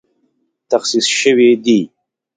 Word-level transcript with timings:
تخصیص 0.71 1.05
شوې 1.19 1.49
دي 1.65 1.79